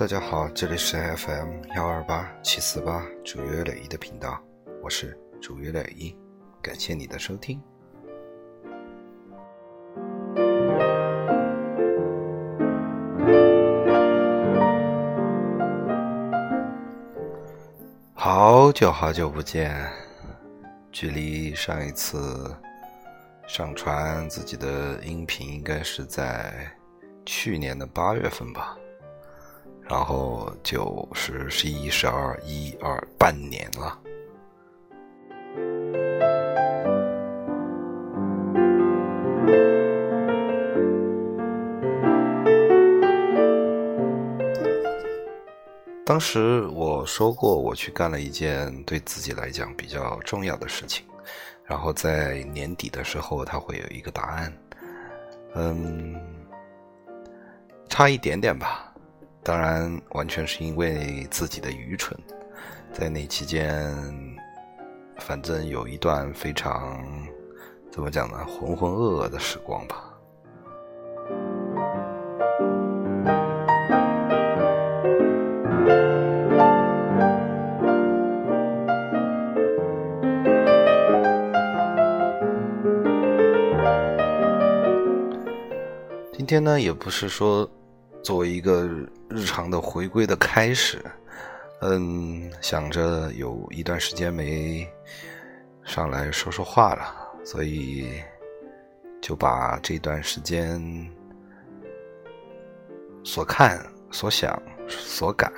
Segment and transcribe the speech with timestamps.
[0.00, 4.42] 大家好，这里是 FM 幺二八七四八主约磊一的频道，
[4.82, 6.16] 我是主约磊一，
[6.62, 7.60] 感谢你的收听。
[18.14, 19.86] 好久好久不见，
[20.90, 22.56] 距离上一次
[23.46, 26.74] 上传自己的音频应该是在
[27.26, 28.78] 去年的八月份吧。
[29.90, 33.98] 然后就是十一、十二、一二半年了。
[46.06, 51.04] 当时我说过，我去干了一件对自己来讲比较重要的事情，
[51.64, 54.52] 然后在年底的时候，他会有一个答案。
[55.56, 56.14] 嗯，
[57.88, 58.89] 差一点点吧。
[59.42, 62.16] 当然，完全是因为自己的愚蠢，
[62.92, 63.92] 在那期间，
[65.18, 67.02] 反正有一段非常
[67.90, 70.04] 怎么讲呢，浑浑噩噩的时光吧。
[86.32, 87.68] 今天呢，也不是说。
[88.22, 88.88] 作为一个
[89.28, 91.02] 日常的回归的开始，
[91.80, 94.86] 嗯，想着有一段时间没
[95.84, 97.02] 上来说说话了，
[97.44, 98.22] 所以
[99.20, 100.80] 就把这段时间
[103.24, 105.50] 所看、所想、所感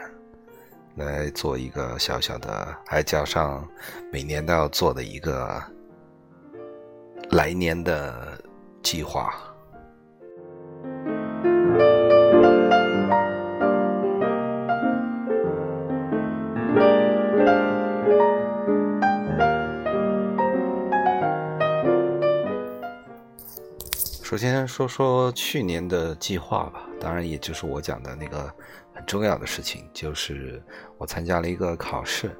[0.94, 3.68] 来做一个小小的，还加上
[4.12, 5.62] 每年都要做的一个
[7.30, 8.40] 来年的
[8.82, 9.34] 计划。
[24.32, 28.50] 首先说说去年的计划吧，当然也就是我讲的那个
[28.94, 30.58] 很重要的事情，就是
[30.96, 32.30] 我参加了一个考试，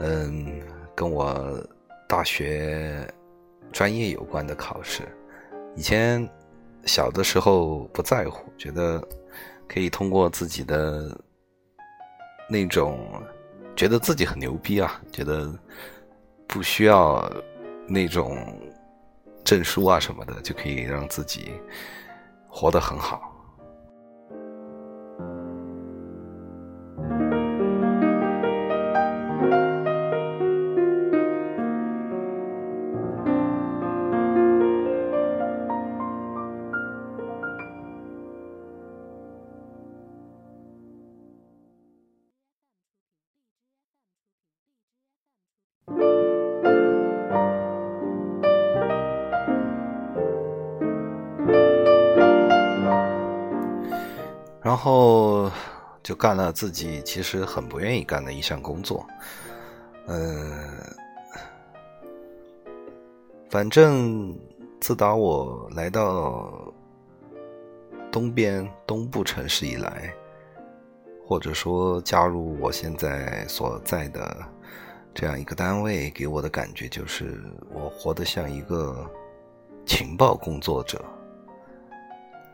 [0.00, 0.60] 嗯，
[0.92, 1.64] 跟我
[2.08, 3.08] 大学
[3.70, 5.04] 专业有关的考试。
[5.76, 6.28] 以前
[6.84, 9.00] 小的时候不在乎，觉得
[9.68, 11.16] 可以通过自己的
[12.50, 13.22] 那种
[13.76, 15.56] 觉得自己很牛逼啊，觉得
[16.48, 17.32] 不需要
[17.86, 18.36] 那种。
[19.44, 21.52] 证书啊什么的，就可以让自己
[22.48, 23.33] 活得很好。
[54.84, 55.50] 后
[56.02, 59.06] 就干了自己其实很不愿意干的一项工作，
[60.08, 60.70] 嗯，
[63.48, 64.38] 反正
[64.82, 66.70] 自打我来到
[68.12, 70.12] 东边东部城市以来，
[71.26, 74.36] 或者说加入我现在所在的
[75.14, 77.42] 这样一个单位，给我的感觉就是
[77.72, 79.10] 我活得像一个
[79.86, 81.02] 情报工作者，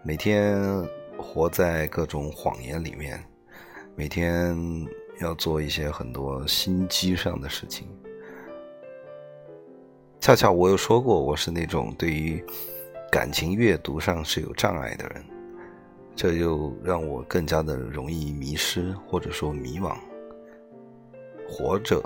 [0.05, 0.57] 每天。
[1.21, 3.23] 活在各种谎言里面，
[3.95, 4.57] 每天
[5.21, 7.87] 要做一些很多心机上的事情。
[10.21, 12.45] 恰恰我有说过，我是那种对于
[13.11, 15.25] 感情阅读上是有障碍的人，
[16.15, 19.97] 这就让我更加的容易迷失或者说迷惘。
[21.49, 22.03] 活着，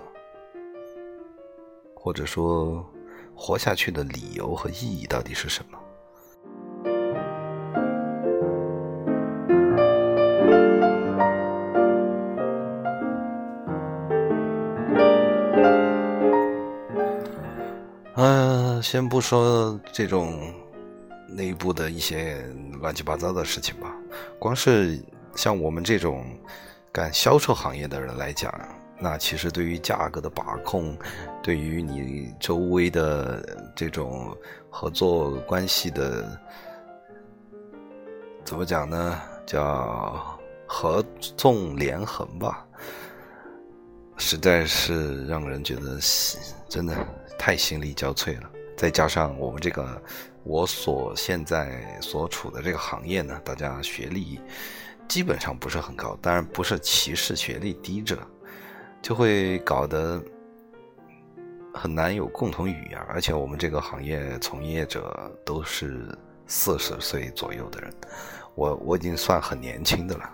[1.95, 2.85] 或者说
[3.35, 5.79] 活下去的理由和意义到底是什么？
[18.95, 20.55] 先不说这种
[21.27, 22.41] 内部的一些
[22.81, 23.93] 乱七八糟的事情吧，
[24.39, 25.03] 光是
[25.35, 26.25] 像我们这种
[26.93, 28.55] 干销售行业的人来讲，
[29.01, 30.97] 那其实对于价格的把控，
[31.43, 33.45] 对于你周围的
[33.75, 34.33] 这种
[34.71, 36.41] 合作关系的，
[38.45, 39.21] 怎么讲呢？
[39.45, 40.39] 叫
[40.69, 42.65] 合纵连横吧，
[44.19, 45.99] 实在是让人觉得
[46.69, 46.95] 真的
[47.37, 48.49] 太心力交瘁了。
[48.85, 50.03] 再加上我们这个，
[50.43, 54.39] 我所现在所处的这个行业呢，大家学历
[55.09, 58.19] 基本上不是很高，当然不是歧视学历低者，
[59.01, 60.23] 就会搞得
[61.73, 63.01] 很难有共同语言。
[63.09, 66.07] 而且我们这个行业从业者都是
[66.47, 67.91] 四十岁左右的人，
[68.55, 70.31] 我我已经算很年轻的了。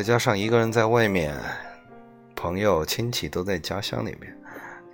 [0.00, 1.38] 再加上一个人在外面。
[2.34, 4.34] 朋友、亲戚都在家乡里面，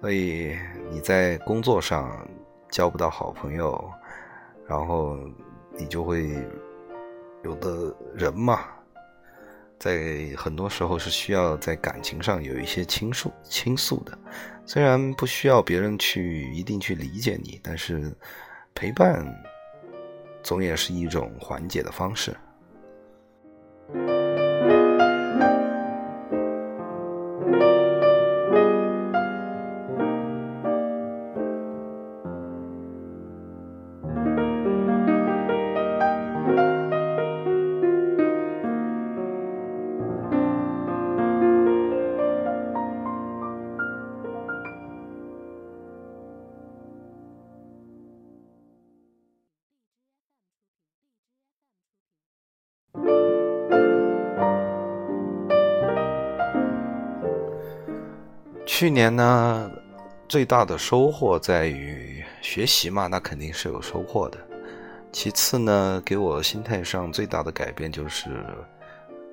[0.00, 0.58] 所以
[0.90, 2.28] 你在工作上
[2.72, 3.88] 交不到好朋友，
[4.66, 5.16] 然后
[5.78, 6.28] 你就会
[7.44, 8.64] 有的人嘛，
[9.78, 14.18] 在很多时候是需要在感情上有一些倾诉、倾诉的。
[14.64, 18.12] 虽然不需要别人去一定去理解你，但是
[18.74, 19.24] 陪伴
[20.42, 22.36] 总也是一种缓解的方式。
[58.78, 59.70] 去年呢，
[60.28, 64.38] 最大的收获在于学习嘛，那肯定是有收获的。
[65.10, 68.28] 其次呢，给我心态上最大的改变就是，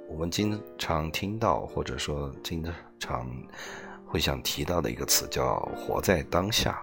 [0.08, 2.64] 我们经常听到或者说经
[2.98, 3.30] 常
[4.06, 6.82] 会想提到的一个词，叫“活在当下”。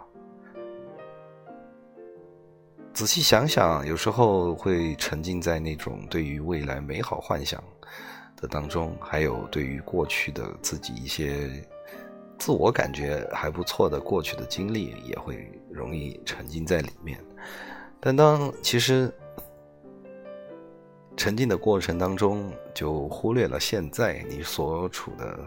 [2.92, 7.64] 仔细想想，有时候会沉浸在那种对于未来美好幻想
[8.36, 11.48] 的当中，还有对于过去的自己一些。
[12.40, 17.22] 自我感觉还不错的过去的经历也会容易沉浸在里面，
[18.00, 19.12] 但当其实
[21.18, 25.38] 沉浸的过程当中，就忽略了现在你所处的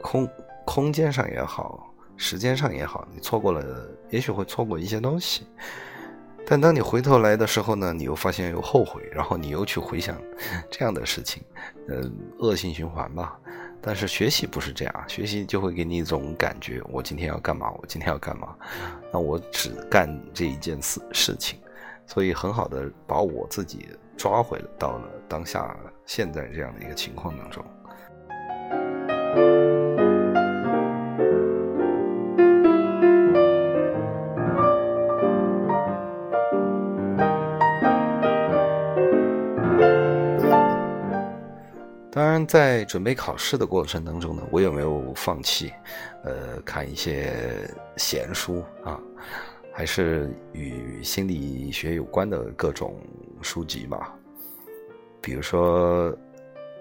[0.00, 0.28] 空
[0.64, 5.48] 空间上也好，时间上也好，你错过了，也许会错过一些东西。
[6.46, 10.16] 但当你回头来的时候呢，你又发现又后悔，然后你又去回想
[10.70, 11.42] 这样的事情，
[11.88, 13.36] 嗯，恶性循环吧。
[13.86, 17.70] 但是学习不是这样，学习就会给你一种感觉：我今天要干嘛？
[17.70, 18.56] 我今天要干嘛？
[19.12, 21.58] 那我只干这一件事事情，
[22.06, 25.76] 所以很好的把我自己抓回到了当下
[26.06, 27.62] 现在这样的一个情况当中。
[42.46, 45.72] 在准备考试的过程当中呢，我有没有放弃？
[46.22, 49.00] 呃，看一些闲书啊，
[49.72, 53.00] 还是与心理学有关的各种
[53.42, 54.16] 书籍吧。
[55.20, 56.16] 比如说，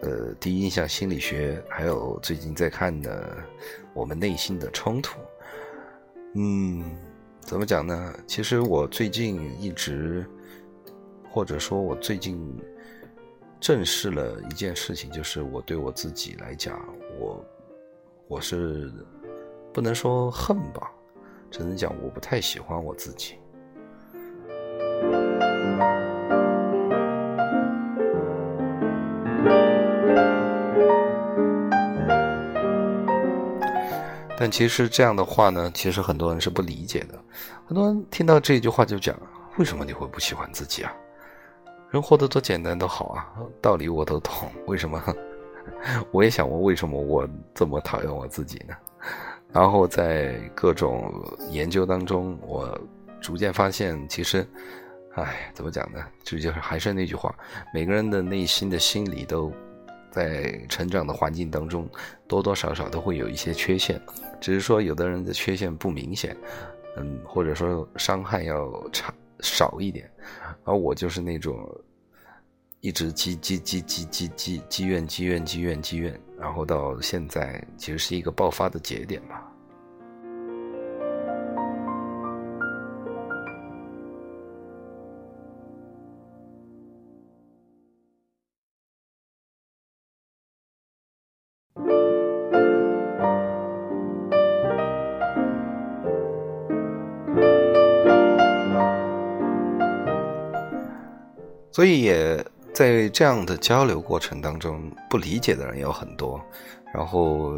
[0.01, 3.38] 呃，第一印象心理学，还有最近在看的
[3.94, 5.19] 《我们内心的冲突》。
[6.36, 6.98] 嗯，
[7.42, 8.13] 怎么讲呢？
[8.25, 10.25] 其实我最近一直，
[11.29, 12.58] 或者说我最近。
[13.63, 16.77] 正视了一件事情，就是我对我自己来讲，
[17.17, 17.46] 我
[18.27, 18.91] 我是
[19.72, 20.91] 不能说恨吧，
[21.50, 23.36] 只能讲我不太喜欢我自己。
[34.38, 37.17] 但其实这样的话呢，其实很多人是不理解的。
[37.65, 39.17] 很多人听到这句话就讲：
[39.58, 40.93] 为什么你会不喜欢自己啊？
[41.94, 43.32] 人活得多简单都好啊，
[43.62, 44.34] 道理我都懂。
[44.66, 45.00] 为什么？
[46.10, 48.76] 我也想问，为什么我这么讨厌我自己呢？
[49.52, 51.14] 然后在各种
[51.52, 52.76] 研究当中，我
[53.22, 54.44] 逐渐发现，其实，
[55.14, 56.04] 哎，怎么讲呢？
[56.24, 57.32] 这就是还是那句话，
[57.72, 59.54] 每个人的内心的心理都
[60.10, 61.88] 在成长的环境当中，
[62.28, 64.02] 多多少少都会有一些缺陷，
[64.42, 66.36] 只是说有的人的缺陷不明显，
[66.98, 69.14] 嗯，或者说伤害要差。
[69.44, 70.10] 少一点，
[70.64, 71.70] 而我就是那种
[72.80, 79.52] 一直积积积积积积积怨积怨积怨积怨，然后到现在其实是一个爆发的节点吧。
[101.74, 106.39] 所以也在这样的交流过程当中，不理解的人有很多，
[106.94, 107.51] 然后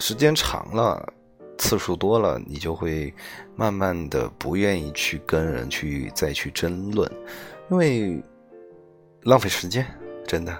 [0.00, 1.12] 时间长了，
[1.56, 3.14] 次数多了，你就会
[3.54, 7.08] 慢慢的不愿意去跟人去再去争论，
[7.70, 8.20] 因为
[9.22, 9.86] 浪费时间，
[10.26, 10.56] 真的，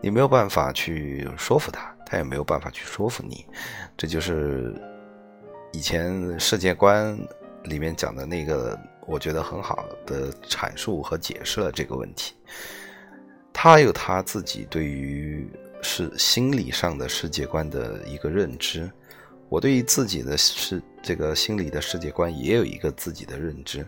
[0.00, 3.44] 你没有办法去说服他，他也没有办法去说服你，
[3.98, 4.74] 这就是
[5.72, 7.18] 以前世界观
[7.64, 12.34] 里面讲的那个，我觉得很好的阐述和解释了这个问题。
[13.52, 15.48] 他有他自己对于。
[15.86, 18.90] 是心理上的世界观的一个认知，
[19.50, 23.86] 我对于自己的世这个心理的世界观也有一个自己的认知。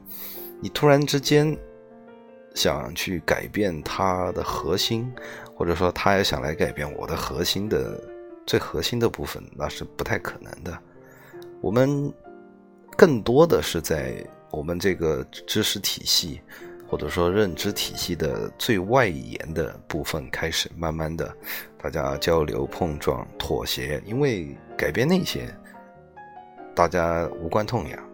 [0.61, 1.56] 你突然之间
[2.54, 5.11] 想去改变他的核心，
[5.54, 7.99] 或者说他也想来改变我的核心的
[8.46, 10.78] 最核心的部分，那是不太可能的。
[11.62, 12.12] 我们
[12.94, 16.41] 更多的是在我们这个知识体系。
[16.88, 21.37] 或者说认知体系的最外延的部分开始，慢慢的，
[21.83, 25.53] 大家交流、碰撞、妥协，因为改变那些，
[26.76, 28.11] 大家无关痛痒。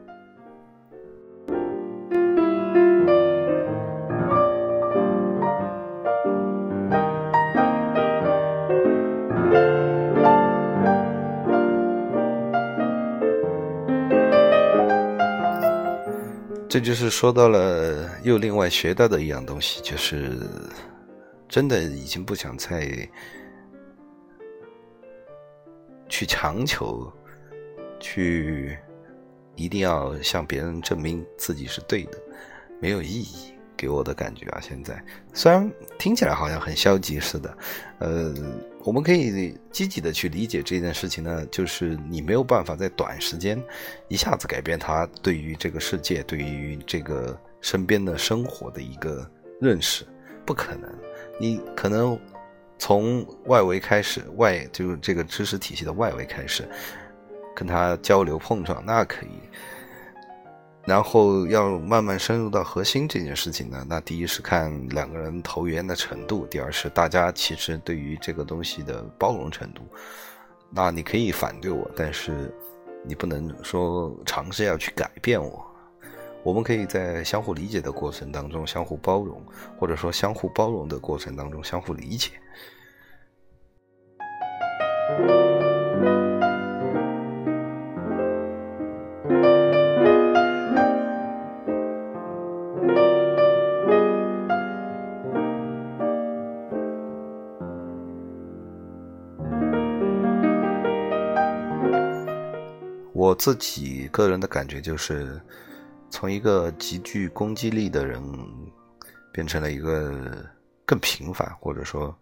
[16.72, 20.38] 这就是说到了又另外学到的一样东西，就是
[21.46, 23.06] 真的已经不想再
[26.08, 27.12] 去强求，
[28.00, 28.78] 去
[29.54, 32.18] 一定要向别人证明自己是对的，
[32.80, 33.51] 没有意义。
[33.82, 37.58] 给我的感觉啊，现在虽然听起来好像很消极似的，
[37.98, 38.32] 呃，
[38.84, 43.60] 我们可以积极的去理解这件事情呢，就是你没有办法在短时间
[44.06, 49.28] 一下子改变他对于这个世界、对于这个身边的生活的一个
[49.60, 50.06] 认识，
[50.46, 50.88] 不可能。
[51.40, 52.16] 你可能
[52.78, 56.68] 从外围开始，外就是这个知识体系的外围开始，
[57.56, 59.30] 跟他交流碰撞，那可以。
[60.84, 69.82] 然后要慢慢深入到核心这件事情呢，那第一是看两个人投缘的程度，第二是大家其实对于这个东西的包容程度。
[70.70, 72.52] 那你可以反对我，但是
[73.04, 75.64] 你不能说尝试要去改变我。
[76.42, 79.40] 我们可以在相互理解的过程当中相互包容，
[79.78, 82.30] 或者说相互包容的过程当中相互理解。
[103.42, 105.42] 自己个人的感觉就是，
[106.08, 108.22] 从一个极具攻击力的人，
[109.32, 110.48] 变成了一个
[110.86, 112.16] 更平凡或者说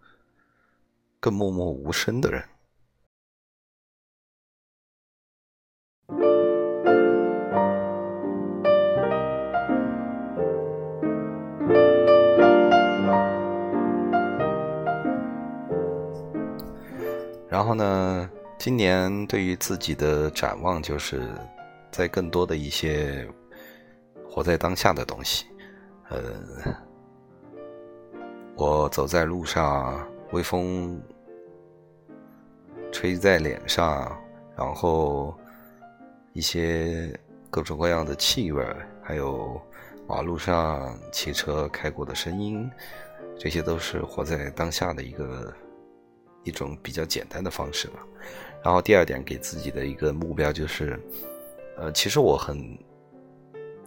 [1.19, 2.43] 更默默无声的人。
[17.47, 18.27] 然后呢？
[18.63, 21.27] 今年对于自己的展望，就是
[21.89, 23.27] 在更多的一些
[24.29, 25.47] 活在当下的东西。
[26.09, 26.21] 呃，
[28.55, 31.01] 我走在路上，微风
[32.91, 34.15] 吹在脸上，
[34.55, 35.35] 然后
[36.33, 38.63] 一些各种各样的气味，
[39.01, 39.59] 还有
[40.07, 42.69] 马路上汽车开过的声音，
[43.39, 45.51] 这些都是活在当下的一个
[46.43, 47.99] 一种比较简单的方式吧。
[48.63, 50.99] 然后第二点给自己的一个目标就是，
[51.77, 52.77] 呃，其实我很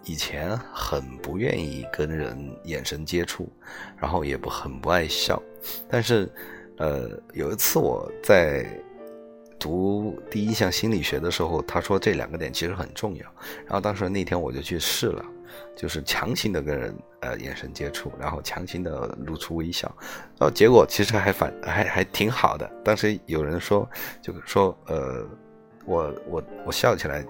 [0.04, 3.48] 以前很不愿意跟人眼神接触，
[3.96, 5.40] 然后也不很不爱笑，
[5.88, 6.28] 但是，
[6.76, 8.66] 呃，有一次我在
[9.58, 13.22] 读第一项心理学的时候，他说这两个点其实很重要，
[13.64, 15.24] 然后当时那天我就去试了。
[15.76, 19.92] 就是强行的跟人呃眼神接触，然后强行的露出微笑，
[20.38, 22.70] 然后结果其实还反还还挺好的。
[22.84, 23.88] 当时有人说，
[24.22, 25.26] 就说呃，
[25.84, 27.24] 我我我笑起来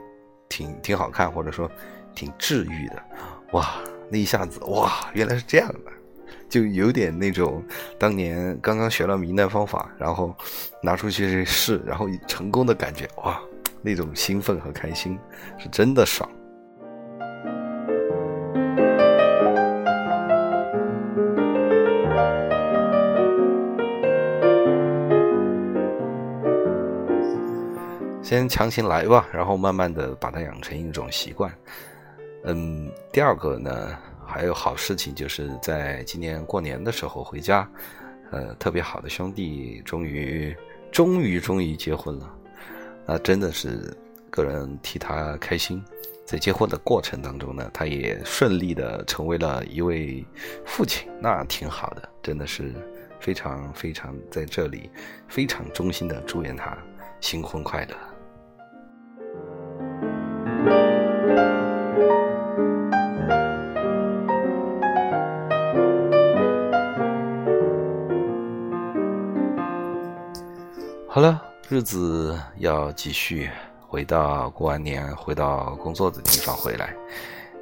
[0.49, 1.71] 挺挺好看，或者说
[2.14, 3.02] 挺治愈的。
[3.52, 3.76] 哇，
[4.11, 5.93] 那一下子哇，原来是这样的，
[6.49, 7.62] 就有点那种
[7.99, 10.35] 当年刚刚学了迷难方法，然后
[10.83, 13.40] 拿出去试，然后成功的感觉，哇，
[13.81, 15.19] 那种兴奋和开心
[15.59, 16.28] 是真的爽。
[28.35, 31.53] 先强行来吧，然后慢慢的把它养成一种习惯。
[32.43, 37.71] 嗯，第二个呢，还有好事情，就是在今年过年的时候回家，
[38.33, 40.53] 呃，特别好的兄弟终于
[40.91, 42.35] 终于终于结婚了。
[43.07, 43.97] 那真的是
[44.31, 45.81] 个人替他开心。
[46.26, 50.26] 在结婚的过程当中呢，他也顺利的成为了一位
[50.64, 52.73] 父亲，那挺好的，真的是
[53.21, 54.91] 非常非常在这里
[55.29, 56.76] 非常衷心的祝愿他
[57.21, 57.97] 新婚快乐。
[71.14, 73.49] 好了，日子要继续。
[73.87, 76.92] 回到过完年，回到工作的地方回来，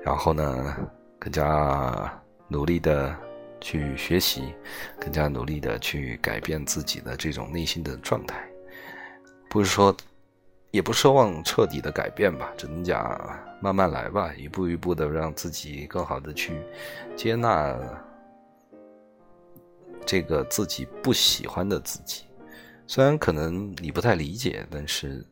[0.03, 0.75] 然后呢，
[1.19, 2.19] 更加
[2.49, 3.15] 努力的
[3.61, 4.55] 去学习，
[4.99, 8.43] 更加努力的去改变自己的这种内心的状态。
[9.51, 9.95] 不是说，
[10.71, 13.21] 也不奢望彻底的改变吧，只能讲
[13.61, 16.59] 慢慢来吧，一步一步的让自己更好的去
[17.15, 17.77] 接纳
[20.07, 22.25] 这个自己不喜欢的自己。
[22.95, 25.25] 虽然可能你不太理解，但是。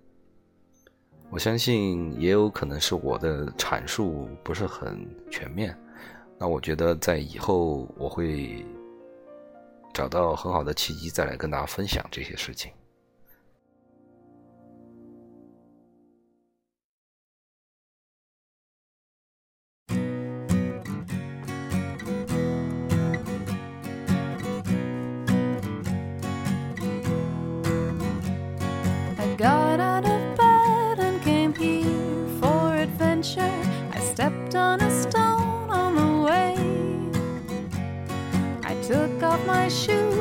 [1.28, 5.78] 我相信也有可能是我的阐述不是很全面，
[6.38, 8.64] 那我觉得在以后我会
[9.92, 12.72] 找到很好的契机再来跟大家分享这些事情。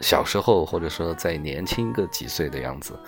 [0.00, 2.98] 小时候或者说再年轻个几岁的样子，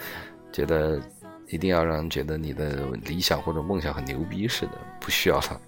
[0.53, 1.01] 觉得
[1.49, 5.61] 一定要让人觉得你的理想或者梦想很牛逼似的，不需要了。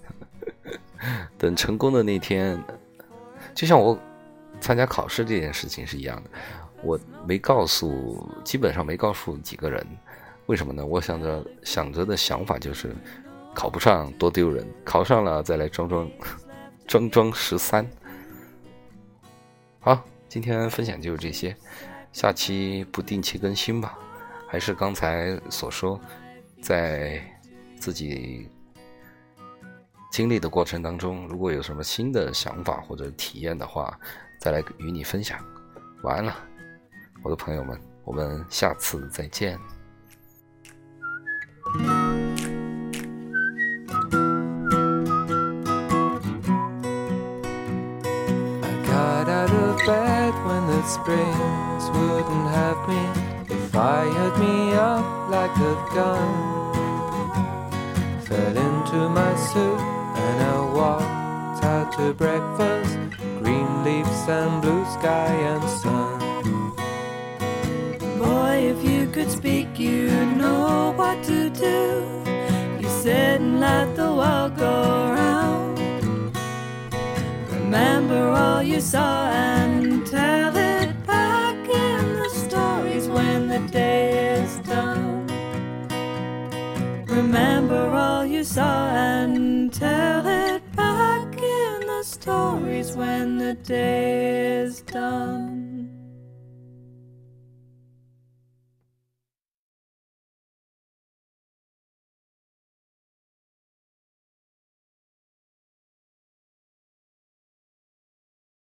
[1.37, 2.61] 等成功的那天，
[3.53, 3.97] 就像我
[4.59, 6.29] 参加考试这件事情是一样的，
[6.83, 9.85] 我没告诉，基本上没告诉几个人，
[10.47, 10.85] 为什么呢？
[10.85, 12.93] 我想着想着的想法就是，
[13.53, 16.09] 考不上多丢人，考上了再来装装
[16.87, 17.87] 装装十三。
[19.79, 21.53] 好，今天分享就是这些，
[22.13, 23.97] 下期不定期更新吧，
[24.47, 25.99] 还是刚才所说，
[26.61, 27.21] 在
[27.77, 28.47] 自己。
[30.11, 33.97] 经历的过程当中，如果有什么新的想法或者体验的话，
[34.39, 35.39] 再来与你分享。
[36.01, 36.35] 晚安了，
[37.21, 39.57] 我的朋友们，我们下次再见。
[59.69, 62.97] And I walked out to breakfast,
[63.41, 66.19] green leaves and blue sky and sun.
[68.19, 72.05] Boy, if you could speak, you'd know what to do.
[72.79, 74.75] You sit and let the world go
[75.19, 75.79] round.
[77.51, 79.68] Remember all you saw and
[87.29, 94.81] Remember all you saw and tell it back in the stories when the day is
[94.81, 95.48] done.